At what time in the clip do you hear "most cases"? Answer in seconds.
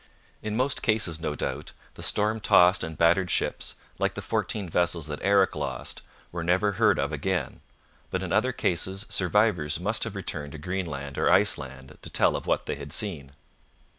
0.57-1.19